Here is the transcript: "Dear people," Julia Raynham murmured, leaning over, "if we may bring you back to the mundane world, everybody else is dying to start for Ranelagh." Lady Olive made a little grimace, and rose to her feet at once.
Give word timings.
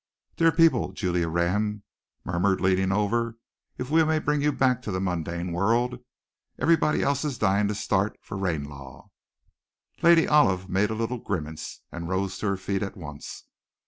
"Dear 0.35 0.51
people," 0.51 0.93
Julia 0.93 1.29
Raynham 1.29 1.83
murmured, 2.25 2.59
leaning 2.59 2.91
over, 2.91 3.37
"if 3.77 3.91
we 3.91 4.03
may 4.03 4.17
bring 4.17 4.41
you 4.41 4.51
back 4.51 4.81
to 4.81 4.91
the 4.91 4.99
mundane 4.99 5.51
world, 5.51 5.99
everybody 6.57 7.03
else 7.03 7.23
is 7.23 7.37
dying 7.37 7.67
to 7.67 7.75
start 7.75 8.17
for 8.19 8.35
Ranelagh." 8.35 9.09
Lady 10.01 10.27
Olive 10.27 10.67
made 10.67 10.89
a 10.89 10.95
little 10.95 11.19
grimace, 11.19 11.81
and 11.91 12.09
rose 12.09 12.39
to 12.39 12.47
her 12.47 12.57
feet 12.57 12.81
at 12.81 12.97
once. 12.97 13.43